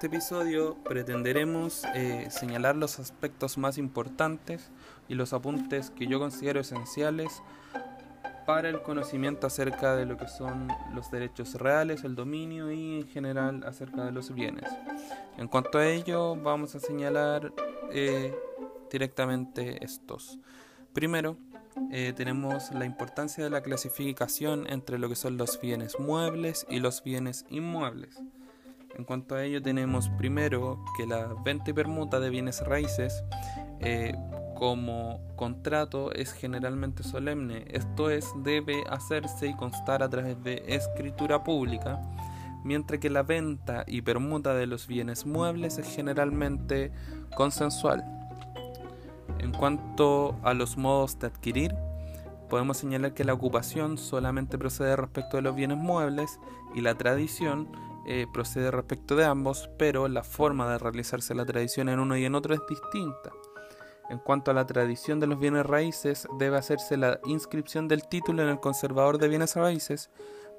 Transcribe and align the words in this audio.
este 0.00 0.16
episodio 0.16 0.76
pretenderemos 0.82 1.84
eh, 1.94 2.28
señalar 2.30 2.74
los 2.74 2.98
aspectos 2.98 3.58
más 3.58 3.76
importantes 3.76 4.70
y 5.10 5.14
los 5.14 5.34
apuntes 5.34 5.90
que 5.90 6.06
yo 6.06 6.18
considero 6.18 6.60
esenciales 6.60 7.42
para 8.46 8.70
el 8.70 8.80
conocimiento 8.80 9.46
acerca 9.46 9.96
de 9.96 10.06
lo 10.06 10.16
que 10.16 10.26
son 10.26 10.68
los 10.94 11.10
derechos 11.10 11.52
reales, 11.56 12.02
el 12.02 12.14
dominio 12.14 12.72
y 12.72 13.00
en 13.00 13.08
general 13.08 13.62
acerca 13.66 14.06
de 14.06 14.10
los 14.10 14.32
bienes. 14.32 14.70
En 15.36 15.48
cuanto 15.48 15.76
a 15.76 15.86
ello, 15.86 16.34
vamos 16.34 16.74
a 16.74 16.80
señalar 16.80 17.52
eh, 17.92 18.34
directamente 18.90 19.84
estos. 19.84 20.38
Primero, 20.94 21.36
eh, 21.92 22.14
tenemos 22.16 22.72
la 22.72 22.86
importancia 22.86 23.44
de 23.44 23.50
la 23.50 23.60
clasificación 23.60 24.66
entre 24.66 24.98
lo 24.98 25.10
que 25.10 25.16
son 25.16 25.36
los 25.36 25.60
bienes 25.60 26.00
muebles 26.00 26.66
y 26.70 26.80
los 26.80 27.04
bienes 27.04 27.44
inmuebles. 27.50 28.18
En 28.96 29.04
cuanto 29.04 29.34
a 29.34 29.44
ello, 29.44 29.62
tenemos 29.62 30.08
primero 30.10 30.84
que 30.96 31.06
la 31.06 31.34
venta 31.44 31.70
y 31.70 31.72
permuta 31.72 32.20
de 32.20 32.30
bienes 32.30 32.60
raíces 32.66 33.24
eh, 33.80 34.14
como 34.54 35.20
contrato 35.36 36.12
es 36.12 36.34
generalmente 36.34 37.02
solemne, 37.02 37.64
esto 37.70 38.10
es, 38.10 38.30
debe 38.44 38.84
hacerse 38.90 39.46
y 39.46 39.54
constar 39.54 40.02
a 40.02 40.10
través 40.10 40.42
de 40.44 40.62
escritura 40.66 41.42
pública, 41.42 42.02
mientras 42.62 43.00
que 43.00 43.08
la 43.08 43.22
venta 43.22 43.84
y 43.86 44.02
permuta 44.02 44.52
de 44.52 44.66
los 44.66 44.86
bienes 44.86 45.24
muebles 45.24 45.78
es 45.78 45.88
generalmente 45.88 46.92
consensual. 47.34 48.04
En 49.38 49.52
cuanto 49.52 50.36
a 50.42 50.52
los 50.52 50.76
modos 50.76 51.18
de 51.18 51.28
adquirir, 51.28 51.74
podemos 52.50 52.76
señalar 52.76 53.14
que 53.14 53.24
la 53.24 53.32
ocupación 53.32 53.96
solamente 53.96 54.58
procede 54.58 54.94
respecto 54.94 55.38
de 55.38 55.42
los 55.42 55.54
bienes 55.54 55.78
muebles 55.78 56.38
y 56.74 56.82
la 56.82 56.96
tradición 56.96 57.68
eh, 58.06 58.26
procede 58.32 58.70
respecto 58.70 59.16
de 59.16 59.24
ambos, 59.24 59.70
pero 59.78 60.08
la 60.08 60.22
forma 60.22 60.70
de 60.70 60.78
realizarse 60.78 61.34
la 61.34 61.44
tradición 61.44 61.88
en 61.88 62.00
uno 62.00 62.16
y 62.16 62.24
en 62.24 62.34
otro 62.34 62.54
es 62.54 62.60
distinta. 62.68 63.30
En 64.08 64.18
cuanto 64.18 64.50
a 64.50 64.54
la 64.54 64.66
tradición 64.66 65.20
de 65.20 65.26
los 65.26 65.38
bienes 65.38 65.66
raíces, 65.66 66.26
debe 66.38 66.56
hacerse 66.56 66.96
la 66.96 67.20
inscripción 67.24 67.86
del 67.86 68.08
título 68.08 68.42
en 68.42 68.48
el 68.48 68.58
conservador 68.58 69.18
de 69.18 69.28
bienes 69.28 69.54
raíces, 69.54 70.10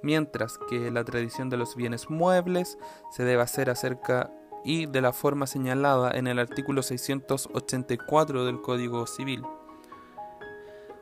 mientras 0.01 0.57
que 0.69 0.89
la 0.91 1.03
tradición 1.03 1.49
de 1.49 1.57
los 1.57 1.75
bienes 1.75 2.09
muebles 2.09 2.77
se 3.11 3.23
debe 3.23 3.41
hacer 3.41 3.69
acerca 3.69 4.31
y 4.63 4.85
de 4.85 5.01
la 5.01 5.11
forma 5.11 5.47
señalada 5.47 6.11
en 6.11 6.27
el 6.27 6.39
artículo 6.39 6.83
684 6.83 8.45
del 8.45 8.61
Código 8.61 9.07
Civil. 9.07 9.43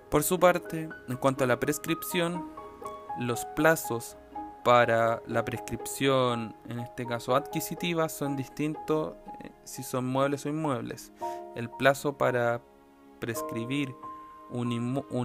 Por 0.09 0.23
su 0.23 0.39
parte, 0.39 0.89
en 1.07 1.17
cuanto 1.17 1.43
a 1.43 1.47
la 1.47 1.59
prescripción, 1.59 2.49
los 3.19 3.45
plazos 3.55 4.17
para 4.63 5.21
la 5.27 5.45
prescripción, 5.45 6.55
en 6.67 6.79
este 6.79 7.05
caso 7.05 7.35
adquisitiva, 7.35 8.09
son 8.09 8.35
distintos 8.35 9.15
eh, 9.43 9.51
si 9.63 9.83
son 9.83 10.05
muebles 10.05 10.45
o 10.45 10.49
inmuebles. 10.49 11.11
El 11.55 11.69
plazo 11.69 12.17
para 12.17 12.61
prescribir 13.19 13.93
un, 14.49 14.71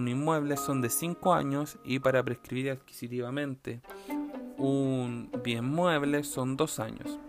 inmueble 0.07 0.57
son 0.57 0.81
de 0.81 0.89
5 0.89 1.33
años 1.33 1.77
y 1.83 1.99
para 1.99 2.23
prescribir 2.23 2.71
adquisitivamente 2.71 3.81
un 4.57 5.31
bien 5.43 5.65
mueble 5.65 6.23
son 6.23 6.57
2 6.57 6.79
años. 6.79 7.19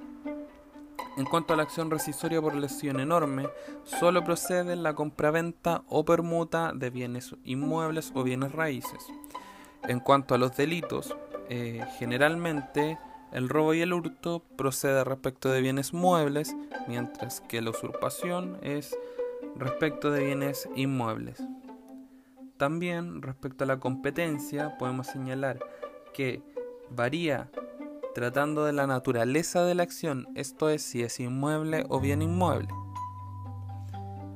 En 1.17 1.25
cuanto 1.25 1.55
a 1.55 1.57
la 1.57 1.62
acción 1.62 1.91
rescisoria 1.91 2.43
por 2.43 2.55
lesión 2.55 3.01
enorme, 3.01 3.49
solo 3.84 4.23
procede 4.23 4.77
la 4.77 4.95
compraventa 4.95 5.83
o 5.89 6.05
permuta 6.05 6.73
de 6.75 6.91
bienes 6.91 7.34
inmuebles 7.43 8.12
o 8.15 8.23
bienes 8.23 8.53
raíces. 8.53 9.07
En 9.84 10.01
cuanto 10.01 10.34
a 10.34 10.39
los 10.39 10.55
delitos, 10.57 11.17
eh, 11.48 11.84
generalmente 11.98 12.98
el 13.33 13.48
robo 13.48 13.75
y 13.75 13.80
el 13.80 13.92
hurto 13.92 14.42
procede 14.56 15.05
respecto 15.05 15.50
de 15.50 15.61
bienes 15.61 15.92
muebles, 15.92 16.56
mientras 16.88 17.41
que 17.41 17.61
la 17.61 17.70
usurpación 17.70 18.59
es 18.62 18.97
respecto 19.56 20.10
de 20.10 20.25
bienes 20.25 20.69
inmuebles. 20.75 21.43
También 22.56 23.22
respecto 23.22 23.65
a 23.65 23.66
la 23.66 23.78
competencia 23.78 24.78
podemos 24.78 25.09
señalar 25.09 25.59
que 26.15 26.43
varía 26.91 27.50
tratando 28.15 28.65
de 28.65 28.72
la 28.72 28.87
naturaleza 28.87 29.65
de 29.65 29.75
la 29.75 29.82
acción, 29.82 30.26
esto 30.34 30.71
es 30.71 30.81
si 30.82 31.03
es 31.03 31.21
inmueble 31.21 31.84
o 31.91 32.00
bien 32.00 32.22
inmueble. 32.22 32.69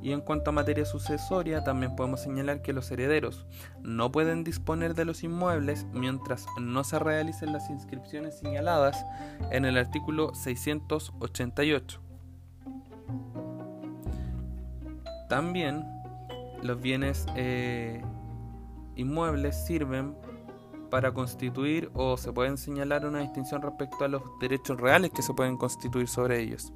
Y 0.01 0.11
en 0.13 0.21
cuanto 0.21 0.49
a 0.49 0.53
materia 0.53 0.85
sucesoria, 0.85 1.63
también 1.63 1.95
podemos 1.95 2.21
señalar 2.21 2.61
que 2.61 2.73
los 2.73 2.89
herederos 2.91 3.45
no 3.83 4.11
pueden 4.11 4.43
disponer 4.43 4.95
de 4.95 5.05
los 5.05 5.23
inmuebles 5.23 5.85
mientras 5.93 6.45
no 6.59 6.83
se 6.83 6.97
realicen 6.97 7.53
las 7.53 7.69
inscripciones 7.69 8.39
señaladas 8.39 9.05
en 9.51 9.65
el 9.65 9.77
artículo 9.77 10.33
688. 10.33 12.01
También 15.29 15.85
los 16.63 16.81
bienes 16.81 17.25
eh, 17.35 18.01
inmuebles 18.95 19.65
sirven 19.65 20.15
para 20.89 21.13
constituir 21.13 21.89
o 21.93 22.17
se 22.17 22.33
pueden 22.33 22.57
señalar 22.57 23.05
una 23.05 23.19
distinción 23.19 23.61
respecto 23.61 24.03
a 24.03 24.07
los 24.07 24.23
derechos 24.39 24.79
reales 24.79 25.11
que 25.11 25.21
se 25.21 25.33
pueden 25.33 25.57
constituir 25.57 26.07
sobre 26.07 26.41
ellos. 26.41 26.73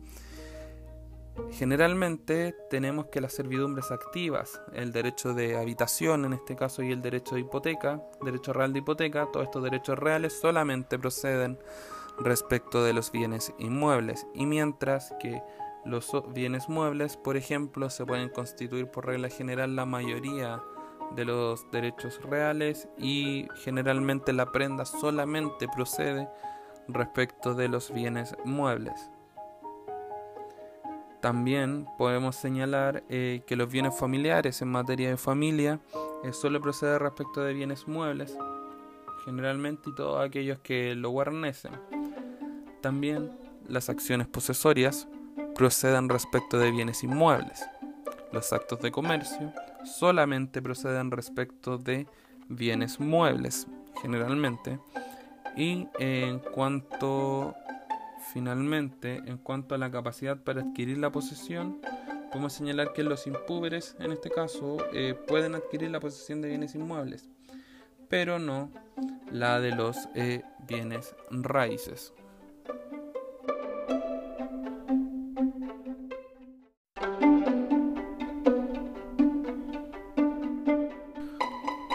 Generalmente 1.52 2.56
tenemos 2.70 3.08
que 3.08 3.22
las 3.22 3.34
servidumbres 3.34 3.92
activas, 3.92 4.62
el 4.74 4.92
derecho 4.92 5.34
de 5.34 5.58
habitación 5.58 6.26
en 6.26 6.34
este 6.34 6.56
caso 6.56 6.82
y 6.82 6.92
el 6.92 7.02
derecho 7.02 7.36
de 7.36 7.42
hipoteca, 7.42 8.02
derecho 8.22 8.54
real 8.54 8.74
de 8.74 8.80
hipoteca, 8.80 9.28
todos 9.32 9.46
estos 9.46 9.64
derechos 9.64 10.00
reales 10.00 10.34
solamente 10.34 10.98
proceden 10.98 11.60
respecto 12.20 12.84
de 12.84 12.94
los 12.94 13.12
bienes 13.12 13.54
inmuebles 13.60 14.26
y 14.34 14.46
mientras 14.46 15.14
que 15.20 15.42
los 15.86 16.12
bienes 16.34 16.68
muebles, 16.68 17.16
por 17.16 17.38
ejemplo, 17.38 17.90
se 17.90 18.06
pueden 18.06 18.30
constituir 18.30 18.88
por 18.88 19.06
regla 19.06 19.30
general 19.30 19.76
la 19.76 19.86
mayoría 19.86 20.62
de 21.16 21.26
los 21.26 21.70
derechos 21.72 22.20
reales 22.24 22.90
y 22.98 23.48
generalmente 23.64 24.34
la 24.34 24.52
prenda 24.52 24.86
solamente 24.86 25.68
procede 25.68 26.28
respecto 26.88 27.54
de 27.54 27.68
los 27.68 27.94
bienes 27.94 28.36
muebles. 28.44 29.12
También 31.26 31.88
podemos 31.98 32.36
señalar 32.36 33.04
eh, 33.10 33.42
que 33.48 33.56
los 33.56 33.68
bienes 33.68 33.98
familiares 33.98 34.62
en 34.62 34.68
materia 34.68 35.10
de 35.10 35.18
familia 35.18 35.80
eh, 36.24 36.32
solo 36.32 36.62
procede 36.62 37.00
respecto 37.00 37.42
de 37.42 37.52
bienes 37.52 37.88
muebles, 37.88 38.38
generalmente 39.26 39.90
y 39.90 39.96
todos 39.96 40.24
aquellos 40.24 40.60
que 40.60 40.94
lo 40.94 41.10
guarnecen. 41.10 41.72
También 42.80 43.32
las 43.68 43.90
acciones 43.90 44.28
posesorias 44.28 45.08
proceden 45.56 46.10
respecto 46.10 46.60
de 46.60 46.70
bienes 46.70 47.04
inmuebles. 47.04 47.66
Los 48.32 48.54
actos 48.54 48.80
de 48.82 48.92
comercio 48.92 49.52
solamente 49.84 50.62
proceden 50.62 51.10
respecto 51.10 51.80
de 51.80 52.06
bienes 52.50 53.00
muebles, 53.00 53.66
generalmente. 54.00 54.78
Y 55.58 55.88
en 55.98 56.38
cuanto 56.38 57.56
Finalmente, 58.36 59.22
en 59.28 59.38
cuanto 59.38 59.76
a 59.76 59.78
la 59.78 59.90
capacidad 59.90 60.38
para 60.38 60.60
adquirir 60.60 60.98
la 60.98 61.10
posesión, 61.10 61.80
podemos 62.30 62.52
señalar 62.52 62.92
que 62.92 63.02
los 63.02 63.28
impúberes, 63.28 63.96
en 63.98 64.12
este 64.12 64.30
caso, 64.30 64.76
eh, 64.92 65.14
pueden 65.14 65.56
adquirir 65.56 65.90
la 65.90 66.02
posesión 66.02 66.42
de 66.42 66.50
bienes 66.50 66.76
inmuebles, 66.76 67.30
pero 68.10 68.38
no 68.38 68.70
la 69.32 69.62
de 69.62 69.72
los 69.72 70.10
eh, 70.16 70.44
bienes 70.68 71.16
raíces. 71.32 72.14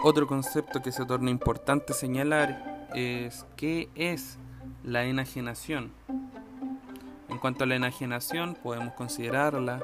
Otro 0.03 0.27
concepto 0.27 0.81
que 0.81 0.91
se 0.91 1.05
torna 1.05 1.29
importante 1.29 1.93
señalar 1.93 2.89
es 2.95 3.45
qué 3.57 3.91
es 3.95 4.39
la 4.83 5.05
enajenación. 5.05 6.00
En 7.41 7.43
cuanto 7.43 7.65
a 7.65 7.67
la 7.67 7.77
enajenación, 7.77 8.55
podemos 8.63 8.93
considerarla 8.93 9.83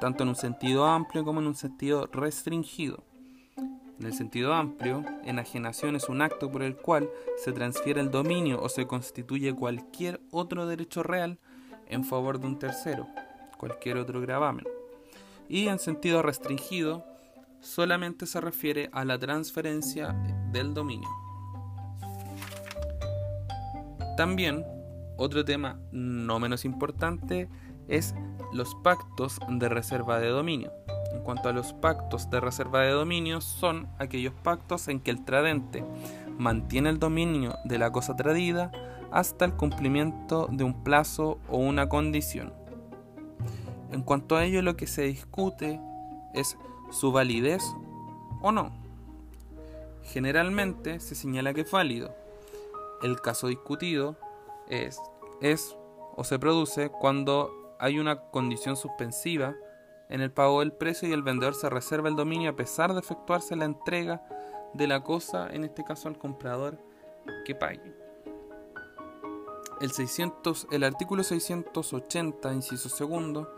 tanto 0.00 0.22
en 0.22 0.28
un 0.28 0.36
sentido 0.36 0.86
amplio 0.86 1.24
como 1.24 1.40
en 1.40 1.48
un 1.48 1.56
sentido 1.56 2.06
restringido. 2.12 3.02
En 3.98 4.06
el 4.06 4.14
sentido 4.14 4.54
amplio, 4.54 5.04
enajenación 5.24 5.96
es 5.96 6.08
un 6.08 6.22
acto 6.22 6.48
por 6.48 6.62
el 6.62 6.76
cual 6.76 7.10
se 7.42 7.50
transfiere 7.50 8.00
el 8.00 8.12
dominio 8.12 8.62
o 8.62 8.68
se 8.68 8.86
constituye 8.86 9.52
cualquier 9.52 10.20
otro 10.30 10.64
derecho 10.64 11.02
real 11.02 11.40
en 11.88 12.04
favor 12.04 12.38
de 12.38 12.46
un 12.46 12.60
tercero, 12.60 13.08
cualquier 13.58 13.96
otro 13.96 14.20
gravamen. 14.20 14.64
Y 15.48 15.66
en 15.66 15.80
sentido 15.80 16.22
restringido, 16.22 17.04
solamente 17.58 18.26
se 18.26 18.40
refiere 18.40 18.90
a 18.92 19.04
la 19.04 19.18
transferencia 19.18 20.12
del 20.52 20.72
dominio. 20.72 21.10
También, 24.16 24.64
otro 25.16 25.44
tema 25.44 25.78
no 25.92 26.38
menos 26.38 26.64
importante 26.64 27.48
es 27.88 28.14
los 28.52 28.74
pactos 28.76 29.38
de 29.48 29.68
reserva 29.68 30.18
de 30.18 30.28
dominio. 30.28 30.72
En 31.12 31.20
cuanto 31.22 31.48
a 31.48 31.52
los 31.52 31.72
pactos 31.74 32.30
de 32.30 32.40
reserva 32.40 32.80
de 32.80 32.90
dominio, 32.90 33.40
son 33.40 33.88
aquellos 33.98 34.32
pactos 34.42 34.88
en 34.88 35.00
que 35.00 35.10
el 35.10 35.24
tradente 35.24 35.84
mantiene 36.38 36.88
el 36.88 36.98
dominio 36.98 37.56
de 37.64 37.78
la 37.78 37.92
cosa 37.92 38.16
tradida 38.16 38.72
hasta 39.10 39.44
el 39.44 39.54
cumplimiento 39.54 40.48
de 40.50 40.64
un 40.64 40.82
plazo 40.82 41.38
o 41.48 41.58
una 41.58 41.88
condición. 41.88 42.52
En 43.92 44.02
cuanto 44.02 44.36
a 44.36 44.44
ello, 44.44 44.62
lo 44.62 44.76
que 44.76 44.86
se 44.86 45.02
discute 45.02 45.78
es 46.32 46.56
su 46.90 47.12
validez 47.12 47.62
o 48.40 48.52
no. 48.52 48.72
Generalmente 50.02 50.98
se 50.98 51.14
señala 51.14 51.52
que 51.52 51.60
es 51.60 51.70
válido. 51.70 52.14
El 53.02 53.20
caso 53.20 53.48
discutido 53.48 54.16
es, 54.72 55.00
es 55.40 55.76
o 56.16 56.24
se 56.24 56.38
produce 56.38 56.90
cuando 56.90 57.76
hay 57.78 57.98
una 57.98 58.20
condición 58.30 58.76
suspensiva 58.76 59.54
en 60.08 60.20
el 60.20 60.30
pago 60.30 60.60
del 60.60 60.72
precio 60.72 61.08
y 61.08 61.12
el 61.12 61.22
vendedor 61.22 61.54
se 61.54 61.68
reserva 61.68 62.08
el 62.08 62.16
dominio 62.16 62.50
a 62.50 62.56
pesar 62.56 62.92
de 62.94 63.00
efectuarse 63.00 63.56
la 63.56 63.66
entrega 63.66 64.22
de 64.72 64.86
la 64.86 65.02
cosa, 65.02 65.48
en 65.50 65.64
este 65.64 65.84
caso 65.84 66.08
al 66.08 66.18
comprador 66.18 66.78
que 67.44 67.54
pague. 67.54 67.94
El, 69.80 69.90
600, 69.90 70.68
el 70.70 70.84
artículo 70.84 71.22
680, 71.22 72.52
inciso 72.52 72.88
segundo, 72.88 73.52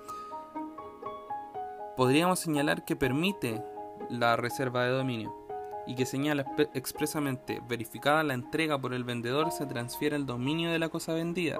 podríamos 1.97 2.41
señalar 2.41 2.85
que 2.85 2.97
permite 2.97 3.63
la 4.09 4.37
reserva 4.37 4.85
de 4.85 4.91
dominio 4.91 5.44
y 5.87 5.95
que 5.95 6.07
señala 6.07 6.47
expresamente 6.75 7.61
verificada 7.69 8.23
la 8.23 8.35
entrega 8.35 8.79
por 8.79 8.95
el 8.95 9.05
vendedor 9.05 9.51
se 9.53 9.67
transfiere 9.67 10.17
el 10.17 10.27
dominio 10.27 10.71
de 10.71 10.79
la 10.79 10.89
cosa 10.89 11.13
vendida, 11.13 11.59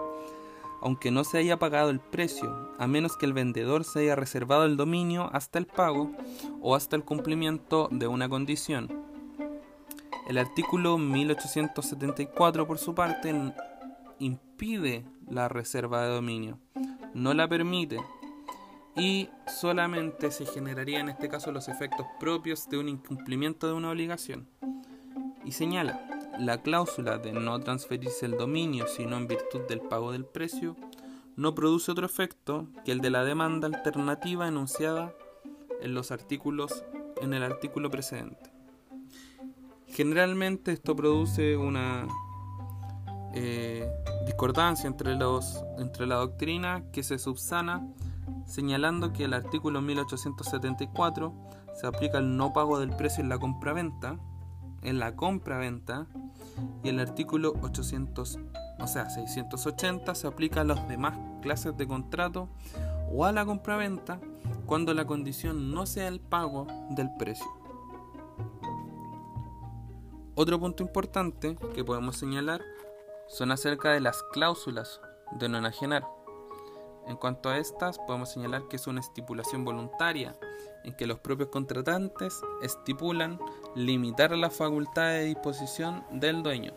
aunque 0.81 1.11
no 1.11 1.25
se 1.25 1.39
haya 1.39 1.59
pagado 1.59 1.91
el 1.91 2.01
precio, 2.01 2.75
a 2.79 2.87
menos 2.87 3.17
que 3.17 3.27
el 3.27 3.33
vendedor 3.33 3.85
se 3.85 4.01
haya 4.01 4.17
reservado 4.17 4.65
el 4.65 4.77
dominio 4.77 5.31
hasta 5.33 5.59
el 5.59 5.67
pago 5.67 6.11
o 6.61 6.75
hasta 6.75 6.97
el 6.97 7.05
cumplimiento 7.05 7.89
de 7.91 8.07
una 8.07 8.29
condición. 8.29 8.89
El 10.29 10.39
artículo 10.39 10.97
1874, 10.97 12.67
por 12.67 12.79
su 12.79 12.95
parte, 12.95 13.35
impide 14.19 15.05
la 15.29 15.49
reserva 15.49 16.03
de 16.03 16.15
dominio, 16.15 16.59
no 17.13 17.35
la 17.35 17.49
permite, 17.49 17.99
y 18.97 19.29
solamente 19.47 20.31
se 20.31 20.47
generaría 20.47 21.01
en 21.01 21.09
este 21.09 21.29
caso 21.29 21.53
los 21.53 21.69
efectos 21.69 22.07
propios 22.21 22.69
de 22.69 22.79
un 22.79 22.89
incumplimiento 22.89 23.67
de 23.67 23.73
una 23.73 23.91
obligación. 23.91 24.47
Y 25.45 25.53
señala, 25.53 26.01
la 26.39 26.63
cláusula 26.63 27.19
de 27.19 27.33
no 27.33 27.59
transferirse 27.61 28.27
el 28.27 28.37
dominio 28.37 28.87
sino 28.87 29.17
en 29.17 29.29
virtud 29.29 29.63
del 29.69 29.81
pago 29.81 30.13
del 30.13 30.25
precio 30.25 30.77
no 31.37 31.55
produce 31.55 31.93
otro 31.93 32.07
efecto 32.07 32.69
que 32.85 32.93
el 32.93 33.01
de 33.01 33.11
la 33.11 33.25
demanda 33.25 33.67
alternativa 33.67 34.49
enunciada 34.49 35.13
en 35.81 35.95
los 35.95 36.11
artículos 36.11 36.85
en 37.21 37.35
el 37.35 37.43
artículo 37.43 37.91
precedente. 37.91 38.53
Generalmente 39.89 40.73
esto 40.73 40.97
produce 40.97 41.57
una 41.57 42.07
eh, 43.33 43.89
discordancia 44.27 44.87
entre, 44.87 45.15
los, 45.15 45.63
entre 45.79 46.07
la 46.07 46.17
doctrina 46.17 46.85
que 46.93 47.03
se 47.03 47.19
subsana 47.19 47.87
señalando 48.47 49.13
que 49.13 49.25
el 49.25 49.35
artículo 49.35 49.81
1874 49.81 51.35
se 51.75 51.87
aplica 51.87 52.19
al 52.19 52.37
no 52.37 52.53
pago 52.53 52.79
del 52.79 52.95
precio 52.95 53.23
en 53.23 53.29
la 53.29 53.39
compraventa, 53.39 54.19
en 54.83 54.99
la 54.99 55.17
compraventa, 55.17 56.07
y 56.83 56.89
el 56.89 57.01
artículo 57.01 57.55
800, 57.63 58.39
o 58.79 58.87
sea, 58.87 59.11
680 59.11 60.15
se 60.15 60.27
aplica 60.27 60.61
a 60.61 60.65
las 60.65 60.89
demás 60.89 61.19
clases 61.43 61.77
de 61.77 61.87
contrato 61.87 62.49
o 63.13 63.25
a 63.25 63.33
la 63.33 63.45
compraventa 63.45 64.21
cuando 64.67 64.95
la 64.95 65.07
condición 65.07 65.73
no 65.73 65.87
sea 65.87 66.09
el 66.09 66.21
pago 66.21 66.67
del 66.91 67.11
precio. 67.19 67.47
Otro 70.37 70.59
punto 70.59 70.83
importante 70.83 71.57
que 71.75 71.85
podemos 71.85 72.17
señalar 72.17 72.61
son 73.29 73.53
acerca 73.53 73.93
de 73.93 74.01
las 74.01 74.23
cláusulas 74.33 75.01
de 75.39 75.49
no 75.49 75.59
enajenar. 75.59 76.05
En 77.07 77.17
cuanto 77.17 77.49
a 77.49 77.59
estas, 77.59 77.99
podemos 77.99 78.31
señalar 78.31 78.69
que 78.69 78.77
es 78.77 78.87
una 78.87 79.01
estipulación 79.01 79.65
voluntaria, 79.65 80.35
en 80.85 80.95
que 80.95 81.07
los 81.07 81.19
propios 81.19 81.49
contratantes 81.49 82.41
estipulan 82.63 83.39
limitar 83.75 84.31
la 84.33 84.51
facultad 84.51 85.09
de 85.09 85.25
disposición 85.25 86.05
del 86.11 86.43
dueño. 86.43 86.73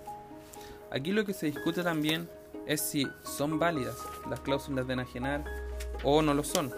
Aquí 0.91 1.11
lo 1.11 1.25
que 1.25 1.33
se 1.33 1.47
discute 1.47 1.83
también 1.83 2.29
es 2.65 2.81
si 2.81 3.07
son 3.23 3.59
válidas 3.59 3.95
las 4.29 4.39
cláusulas 4.41 4.87
de 4.87 4.93
enajenar 4.93 5.45
o 6.03 6.21
no 6.21 6.33
lo 6.33 6.43
son. 6.43 6.73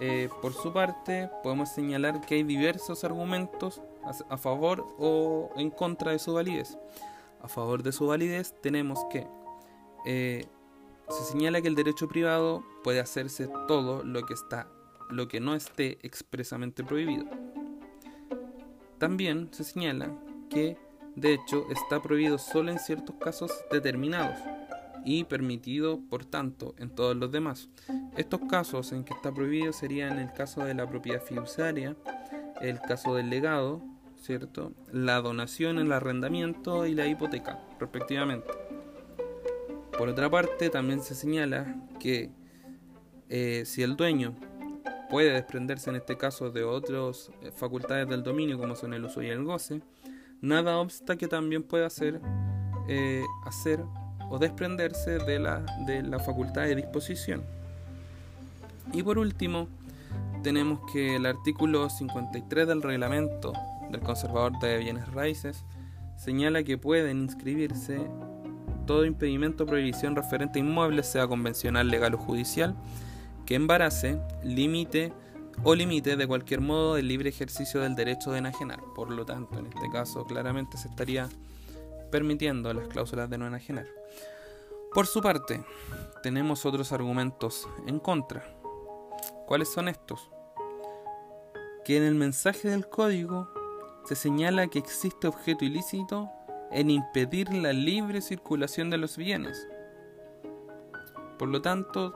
Eh, 0.00 0.28
por 0.42 0.52
su 0.52 0.72
parte, 0.72 1.30
podemos 1.42 1.70
señalar 1.70 2.20
que 2.20 2.34
hay 2.36 2.42
diversos 2.42 3.04
argumentos 3.04 3.80
a, 4.28 4.36
favor 4.36 4.84
o 4.98 5.50
en 5.56 5.70
contra 5.70 6.12
de 6.12 6.18
su 6.18 6.34
validez. 6.34 6.76
A 7.42 7.48
favor 7.48 7.82
de 7.82 7.92
su 7.92 8.06
validez 8.06 8.54
tenemos 8.60 8.98
que 9.10 9.26
eh, 10.04 10.46
se 11.08 11.24
señala 11.24 11.60
que 11.60 11.68
el 11.68 11.74
derecho 11.74 12.08
privado 12.08 12.64
puede 12.82 13.00
hacerse 13.00 13.48
todo 13.68 14.02
lo 14.04 14.24
que 14.26 14.34
está 14.34 14.68
lo 15.10 15.28
que 15.28 15.40
no 15.40 15.54
esté 15.54 15.98
expresamente 16.02 16.84
prohibido. 16.84 17.24
También 18.98 19.48
se 19.52 19.64
señala 19.64 20.10
que 20.50 20.76
de 21.16 21.34
hecho 21.34 21.66
está 21.70 22.02
prohibido 22.02 22.38
solo 22.38 22.70
en 22.70 22.78
ciertos 22.78 23.16
casos 23.16 23.52
determinados 23.70 24.36
y 25.04 25.24
permitido 25.24 26.00
por 26.08 26.24
tanto 26.24 26.74
en 26.78 26.90
todos 26.90 27.16
los 27.16 27.30
demás. 27.30 27.68
Estos 28.16 28.40
casos 28.48 28.92
en 28.92 29.04
que 29.04 29.12
está 29.12 29.32
prohibido 29.32 29.72
serían 29.72 30.18
el 30.18 30.32
caso 30.32 30.64
de 30.64 30.74
la 30.74 30.88
propiedad 30.88 31.22
fiduciaria, 31.22 31.96
el 32.60 32.80
caso 32.80 33.14
del 33.14 33.28
legado, 33.28 33.82
¿cierto? 34.16 34.72
La 34.90 35.20
donación, 35.20 35.78
el 35.78 35.92
arrendamiento 35.92 36.86
y 36.86 36.94
la 36.94 37.06
hipoteca, 37.06 37.60
respectivamente. 37.78 38.63
Por 39.98 40.08
otra 40.08 40.28
parte, 40.28 40.70
también 40.70 41.00
se 41.02 41.14
señala 41.14 41.76
que 42.00 42.30
eh, 43.28 43.62
si 43.64 43.82
el 43.82 43.96
dueño 43.96 44.34
puede 45.08 45.32
desprenderse 45.32 45.90
en 45.90 45.96
este 45.96 46.16
caso 46.16 46.50
de 46.50 46.64
otras 46.64 47.30
eh, 47.42 47.52
facultades 47.54 48.08
del 48.08 48.22
dominio 48.22 48.58
como 48.58 48.74
son 48.74 48.92
el 48.94 49.04
uso 49.04 49.22
y 49.22 49.28
el 49.28 49.44
goce, 49.44 49.80
nada 50.40 50.78
obsta 50.78 51.16
que 51.16 51.28
también 51.28 51.62
pueda 51.62 51.86
hacer, 51.86 52.20
eh, 52.88 53.22
hacer 53.46 53.84
o 54.30 54.38
desprenderse 54.38 55.18
de 55.18 55.38
la, 55.38 55.64
de 55.86 56.02
la 56.02 56.18
facultad 56.18 56.62
de 56.62 56.74
disposición. 56.74 57.44
Y 58.92 59.02
por 59.02 59.18
último, 59.18 59.68
tenemos 60.42 60.80
que 60.92 61.16
el 61.16 61.26
artículo 61.26 61.88
53 61.88 62.66
del 62.66 62.82
reglamento 62.82 63.52
del 63.90 64.00
conservador 64.00 64.58
de 64.58 64.78
bienes 64.78 65.08
raíces 65.12 65.64
señala 66.16 66.62
que 66.62 66.78
pueden 66.78 67.22
inscribirse 67.22 68.08
todo 68.86 69.04
impedimento 69.04 69.64
o 69.64 69.66
prohibición 69.66 70.16
referente 70.16 70.58
a 70.58 70.62
inmuebles, 70.62 71.06
sea 71.06 71.26
convencional, 71.26 71.88
legal 71.88 72.14
o 72.14 72.18
judicial, 72.18 72.74
que 73.46 73.54
embarace, 73.54 74.20
limite 74.42 75.12
o 75.62 75.74
limite 75.74 76.16
de 76.16 76.26
cualquier 76.26 76.60
modo 76.60 76.96
el 76.96 77.08
libre 77.08 77.28
ejercicio 77.28 77.80
del 77.80 77.94
derecho 77.94 78.32
de 78.32 78.38
enajenar. 78.38 78.80
Por 78.94 79.10
lo 79.10 79.24
tanto, 79.24 79.58
en 79.58 79.66
este 79.66 79.90
caso 79.90 80.24
claramente 80.24 80.76
se 80.76 80.88
estaría 80.88 81.28
permitiendo 82.10 82.72
las 82.72 82.88
cláusulas 82.88 83.28
de 83.30 83.38
no 83.38 83.46
enajenar. 83.46 83.86
Por 84.92 85.06
su 85.06 85.20
parte, 85.20 85.64
tenemos 86.22 86.64
otros 86.64 86.92
argumentos 86.92 87.68
en 87.86 87.98
contra. 87.98 88.44
¿Cuáles 89.46 89.68
son 89.68 89.88
estos? 89.88 90.30
Que 91.84 91.96
en 91.96 92.04
el 92.04 92.14
mensaje 92.14 92.68
del 92.68 92.88
código 92.88 93.48
se 94.04 94.14
señala 94.14 94.68
que 94.68 94.78
existe 94.78 95.26
objeto 95.26 95.64
ilícito 95.64 96.30
en 96.74 96.90
impedir 96.90 97.54
la 97.54 97.72
libre 97.72 98.20
circulación 98.20 98.90
de 98.90 98.98
los 98.98 99.16
bienes. 99.16 99.68
Por 101.38 101.48
lo 101.48 101.62
tanto, 101.62 102.12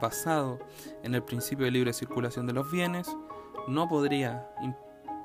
basado 0.00 0.60
en 1.02 1.16
el 1.16 1.22
principio 1.24 1.64
de 1.64 1.72
libre 1.72 1.92
circulación 1.92 2.46
de 2.46 2.52
los 2.52 2.70
bienes, 2.70 3.14
no 3.66 3.88
podría, 3.88 4.48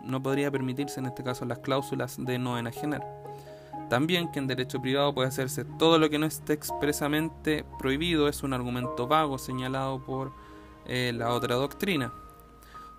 no 0.01 0.23
podría 0.23 0.49
permitirse 0.49 0.99
en 0.99 1.05
este 1.05 1.23
caso 1.23 1.45
las 1.45 1.59
cláusulas 1.59 2.17
de 2.17 2.39
no 2.39 2.57
enajenar. 2.57 3.05
También 3.89 4.31
que 4.31 4.39
en 4.39 4.47
derecho 4.47 4.81
privado 4.81 5.13
puede 5.13 5.27
hacerse 5.27 5.63
todo 5.63 5.99
lo 5.99 6.09
que 6.09 6.17
no 6.17 6.25
esté 6.25 6.53
expresamente 6.53 7.63
prohibido 7.77 8.27
es 8.27 8.41
un 8.41 8.53
argumento 8.53 9.07
vago 9.07 9.37
señalado 9.37 10.03
por 10.03 10.31
eh, 10.87 11.13
la 11.15 11.31
otra 11.31 11.55
doctrina. 11.55 12.11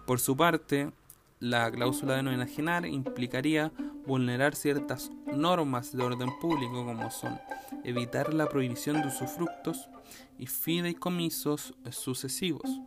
Por 0.06 0.21
su 0.21 0.37
parte, 0.37 0.92
la 1.40 1.71
cláusula 1.71 2.16
de 2.16 2.23
no 2.23 2.33
enajenar 2.33 2.87
implicaría 2.87 3.73
vulnerar 4.07 4.55
ciertas 4.55 5.11
normas 5.26 5.95
de 5.97 6.02
orden 6.02 6.31
público 6.40 6.85
como 6.85 7.11
son 7.11 7.38
evitar 7.85 8.33
la 8.33 8.49
prohibición 8.49 9.02
de 9.02 9.09
usufructos 9.09 9.88
y 10.38 10.47
fideicomisos 10.47 11.75
sucesivos. 11.90 12.81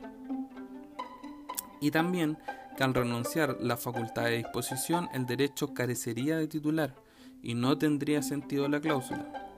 Y 1.82 1.92
también 1.92 2.38
que 2.76 2.84
al 2.84 2.94
renunciar 2.94 3.58
la 3.60 3.78
facultad 3.78 4.26
de 4.26 4.38
disposición 4.38 5.10
el 5.14 5.26
derecho 5.26 5.74
carecería 5.74 6.38
de 6.38 6.48
titular 6.48 6.96
y 7.42 7.54
no 7.54 7.78
tendría 7.78 8.22
sentido 8.22 8.68
la 8.68 8.80
cláusula. 8.80 9.50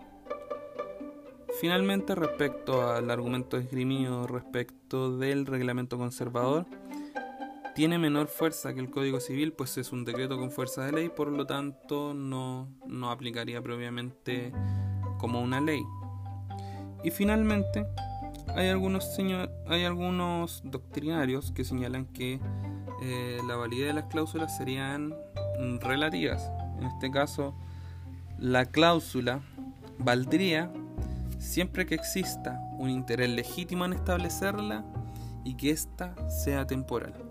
Finalmente, 1.60 2.16
respecto 2.16 2.90
al 2.90 3.12
argumento 3.12 3.58
esgrimido 3.58 4.26
respecto 4.26 5.18
del 5.18 5.46
reglamento 5.46 5.98
conservador, 5.98 6.66
tiene 7.74 7.98
menor 7.98 8.28
fuerza 8.28 8.74
que 8.74 8.80
el 8.80 8.90
Código 8.90 9.20
Civil, 9.20 9.54
pues 9.54 9.78
es 9.78 9.92
un 9.92 10.06
decreto 10.06 10.38
con 10.38 10.52
fuerza 10.52 10.86
de 10.86 10.92
ley, 10.92 11.10
por 11.10 11.30
lo 11.30 11.46
tanto 11.46 12.14
no, 12.14 12.70
no 12.86 13.12
aplicaría 13.12 13.62
propiamente 13.62 14.52
como 15.18 15.42
una 15.42 15.62
ley. 15.62 15.84
Y 17.04 17.12
finalmente, 17.12 17.86
hay 18.56 18.70
algunos, 18.70 19.18
hay 19.68 19.86
algunos 19.86 20.62
doctrinarios 20.66 21.52
que 21.52 21.64
señalan 21.64 22.06
que 22.06 22.40
eh, 23.02 23.40
la 23.48 23.56
validez 23.56 23.88
de 23.88 23.94
las 23.94 24.06
cláusulas 24.06 24.56
serían 24.58 25.16
relativas. 25.80 26.52
En 26.78 26.86
este 26.86 27.10
caso, 27.12 27.56
la 28.38 28.66
cláusula 28.66 29.42
valdría 29.98 30.72
siempre 31.40 31.86
que 31.86 31.96
exista 31.96 32.60
un 32.78 32.90
interés 32.90 33.30
legítimo 33.30 33.86
en 33.86 33.94
establecerla 33.94 34.84
y 35.44 35.56
que 35.56 35.72
ésta 35.72 36.16
sea 36.30 36.66
temporal. 36.68 37.31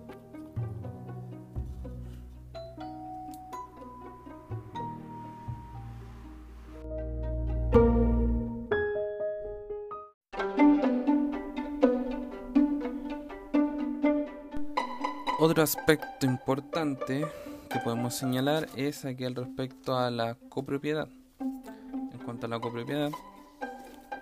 Otro 15.60 15.78
aspecto 15.78 16.24
importante 16.24 17.26
que 17.68 17.78
podemos 17.80 18.14
señalar 18.14 18.66
es 18.76 19.04
aquel 19.04 19.34
respecto 19.34 19.94
a 19.94 20.10
la 20.10 20.34
copropiedad. 20.48 21.06
En 21.38 22.18
cuanto 22.24 22.46
a 22.46 22.48
la 22.48 22.58
copropiedad 22.58 23.10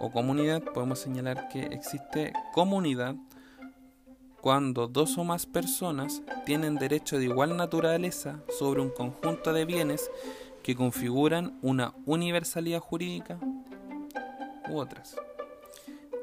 o 0.01 0.11
comunidad, 0.11 0.65
podemos 0.65 0.99
señalar 0.99 1.49
que 1.49 1.61
existe 1.67 2.33
comunidad 2.53 3.15
cuando 4.41 4.89
dos 4.89 5.17
o 5.17 5.23
más 5.23 5.47
personas 5.47 6.23
tienen 6.45 6.75
derecho 6.75 7.19
de 7.19 7.27
igual 7.27 7.57
naturaleza 7.57 8.41
sobre 8.59 8.81
un 8.81 8.91
conjunto 8.91 9.53
de 9.53 9.65
bienes 9.65 10.11
que 10.65 10.75
configuran 10.75 11.57
una 11.63 11.95
universalidad 12.05 12.81
jurídica 12.81 13.39
u 14.69 14.77
otras. 14.77 15.15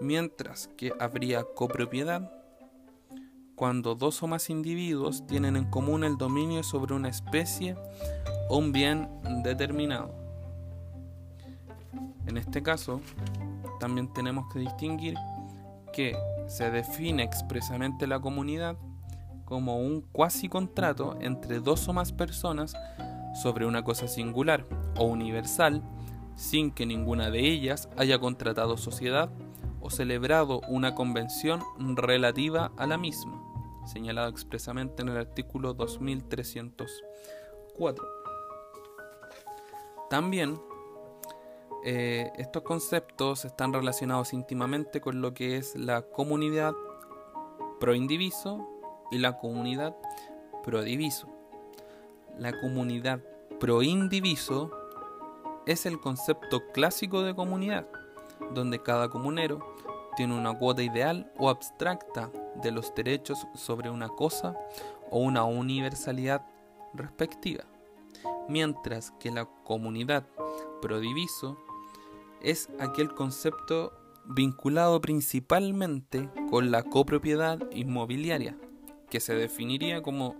Mientras 0.01 0.67
que 0.75 0.91
habría 0.99 1.45
copropiedad 1.45 2.34
cuando 3.55 3.95
dos 3.95 4.21
o 4.21 4.27
más 4.27 4.49
individuos 4.49 5.25
tienen 5.27 5.55
en 5.55 5.65
común 5.65 6.03
el 6.03 6.17
dominio 6.17 6.63
sobre 6.63 6.93
una 6.93 7.09
especie 7.09 7.75
o 8.49 8.57
un 8.57 8.71
bien 8.71 9.09
determinado. 9.43 10.13
En 12.27 12.37
este 12.37 12.61
caso, 12.61 13.01
también 13.79 14.11
tenemos 14.13 14.51
que 14.51 14.59
distinguir 14.59 15.15
que 15.93 16.17
se 16.47 16.69
define 16.69 17.23
expresamente 17.23 18.07
la 18.07 18.19
comunidad 18.19 18.77
como 19.45 19.77
un 19.77 20.01
cuasi 20.01 20.49
contrato 20.49 21.17
entre 21.21 21.59
dos 21.59 21.87
o 21.87 21.93
más 21.93 22.11
personas 22.11 22.75
sobre 23.41 23.65
una 23.65 23.83
cosa 23.83 24.07
singular 24.07 24.65
o 24.97 25.05
universal 25.05 25.83
sin 26.35 26.71
que 26.71 26.85
ninguna 26.85 27.29
de 27.29 27.39
ellas 27.39 27.89
haya 27.95 28.19
contratado 28.19 28.75
sociedad 28.77 29.29
o 29.85 29.89
celebrado 29.91 30.61
una 30.67 30.95
convención 30.95 31.61
relativa 31.77 32.71
a 32.75 32.87
la 32.87 32.97
misma, 32.97 33.39
señalado 33.85 34.29
expresamente 34.29 35.03
en 35.03 35.09
el 35.09 35.17
artículo 35.17 35.75
2304. 35.75 38.03
También 40.09 40.59
eh, 41.83 42.31
estos 42.37 42.63
conceptos 42.63 43.45
están 43.45 43.73
relacionados 43.73 44.33
íntimamente 44.33 45.01
con 45.01 45.21
lo 45.21 45.35
que 45.35 45.57
es 45.57 45.75
la 45.75 46.01
comunidad 46.01 46.73
pro 47.79 47.93
indiviso 47.93 48.67
y 49.11 49.19
la 49.19 49.37
comunidad 49.37 49.95
pro 50.63 50.81
diviso. 50.81 51.29
La 52.39 52.59
comunidad 52.59 53.19
pro 53.59 53.83
indiviso 53.83 54.71
es 55.67 55.85
el 55.85 55.99
concepto 55.99 56.63
clásico 56.73 57.21
de 57.21 57.35
comunidad, 57.35 57.87
donde 58.51 58.81
cada 58.81 59.09
comunero 59.09 59.74
tiene 60.15 60.37
una 60.37 60.57
cuota 60.57 60.81
ideal 60.81 61.31
o 61.37 61.49
abstracta 61.49 62.31
de 62.61 62.71
los 62.71 62.93
derechos 62.95 63.47
sobre 63.53 63.89
una 63.89 64.09
cosa 64.09 64.55
o 65.11 65.19
una 65.19 65.43
universalidad 65.43 66.45
respectiva, 66.93 67.65
mientras 68.47 69.11
que 69.19 69.31
la 69.31 69.45
comunidad 69.63 70.25
prodiviso 70.81 71.57
es 72.41 72.69
aquel 72.79 73.13
concepto 73.13 73.93
vinculado 74.25 75.01
principalmente 75.01 76.29
con 76.49 76.71
la 76.71 76.83
copropiedad 76.83 77.59
inmobiliaria, 77.71 78.57
que 79.09 79.19
se 79.19 79.35
definiría 79.35 80.01
como 80.01 80.35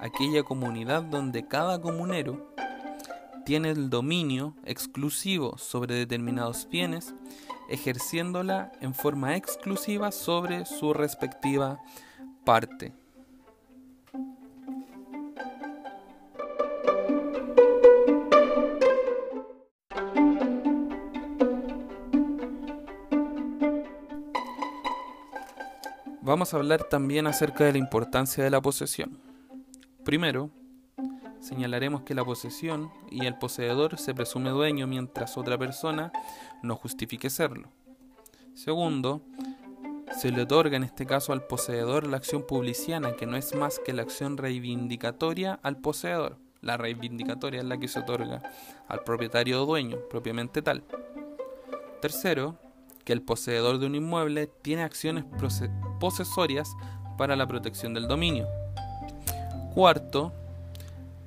aquella 0.00 0.42
comunidad 0.42 1.02
donde 1.02 1.46
cada 1.46 1.80
comunero 1.80 2.53
tiene 3.44 3.70
el 3.70 3.90
dominio 3.90 4.56
exclusivo 4.64 5.58
sobre 5.58 5.94
determinados 5.94 6.68
bienes 6.68 7.14
ejerciéndola 7.68 8.72
en 8.80 8.94
forma 8.94 9.36
exclusiva 9.36 10.12
sobre 10.12 10.66
su 10.66 10.92
respectiva 10.92 11.80
parte. 12.44 12.92
Vamos 26.22 26.54
a 26.54 26.56
hablar 26.56 26.84
también 26.84 27.26
acerca 27.26 27.64
de 27.64 27.72
la 27.72 27.78
importancia 27.78 28.42
de 28.42 28.50
la 28.50 28.62
posesión. 28.62 29.18
Primero, 30.04 30.50
señalaremos 31.44 32.02
que 32.02 32.14
la 32.14 32.24
posesión 32.24 32.90
y 33.10 33.26
el 33.26 33.36
poseedor 33.36 33.98
se 33.98 34.14
presume 34.14 34.50
dueño 34.50 34.86
mientras 34.86 35.36
otra 35.36 35.58
persona 35.58 36.10
no 36.62 36.74
justifique 36.74 37.28
serlo. 37.28 37.68
Segundo, 38.54 39.20
se 40.18 40.30
le 40.30 40.42
otorga 40.42 40.76
en 40.76 40.84
este 40.84 41.04
caso 41.04 41.32
al 41.32 41.46
poseedor 41.46 42.06
la 42.06 42.16
acción 42.16 42.46
publiciana, 42.46 43.14
que 43.16 43.26
no 43.26 43.36
es 43.36 43.54
más 43.54 43.78
que 43.78 43.92
la 43.92 44.02
acción 44.02 44.38
reivindicatoria 44.38 45.58
al 45.62 45.76
poseedor. 45.76 46.38
La 46.62 46.78
reivindicatoria 46.78 47.60
es 47.60 47.66
la 47.66 47.76
que 47.76 47.88
se 47.88 48.00
otorga 48.00 48.42
al 48.88 49.00
propietario 49.00 49.62
o 49.62 49.66
dueño, 49.66 49.98
propiamente 50.08 50.62
tal. 50.62 50.82
Tercero, 52.00 52.56
que 53.04 53.12
el 53.12 53.20
poseedor 53.20 53.78
de 53.78 53.86
un 53.86 53.96
inmueble 53.96 54.46
tiene 54.46 54.82
acciones 54.82 55.24
posesorias 56.00 56.70
para 57.18 57.36
la 57.36 57.46
protección 57.46 57.92
del 57.92 58.08
dominio. 58.08 58.46
Cuarto, 59.74 60.32